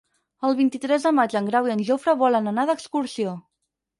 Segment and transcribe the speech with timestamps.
[0.47, 3.37] El vint-i-tres de maig en Grau i en Jofre volen anar d'excursió.